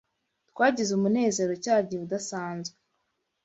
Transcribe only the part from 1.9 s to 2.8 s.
udasanzwe